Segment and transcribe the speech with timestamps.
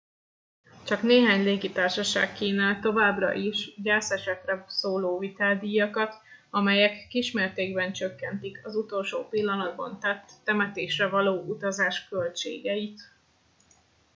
[0.83, 6.13] csak néhány légitársaság kínál továbbra is gyászesetre szóló viteldíjakat
[6.49, 13.01] amelyek kismértékben csökkentik az utolsó pillanatban tett temetésre való utazás költségeit